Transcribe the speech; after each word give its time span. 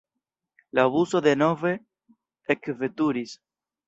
La 0.77 0.85
buso 0.95 1.19
denove 1.27 1.73
ekveturis. 2.55 3.37